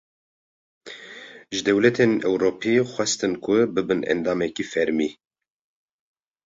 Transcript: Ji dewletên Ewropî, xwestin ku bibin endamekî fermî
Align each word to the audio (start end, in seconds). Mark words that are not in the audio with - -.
Ji 1.55 1.59
dewletên 1.67 2.11
Ewropî, 2.29 2.73
xwestin 2.93 3.33
ku 3.43 3.51
bibin 3.73 4.01
endamekî 4.13 4.65
fermî 4.73 5.09